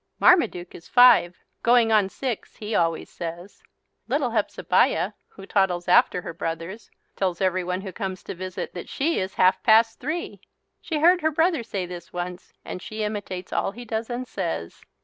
[0.19, 3.61] Marmaduke is five, "going on six," he always says.
[4.07, 9.19] Little Hepzebiah, who toddles after her brothers, tells everyone who comes to visit that she
[9.19, 10.41] is "half past three."
[10.81, 14.81] She heard her brother say this once and she imitates all he does and says.